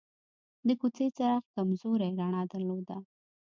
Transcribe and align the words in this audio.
د 0.67 0.69
کوڅې 0.79 1.05
څراغ 1.15 1.43
کمزورې 1.55 2.09
رڼا 2.19 2.41
درلوده. 2.51 2.97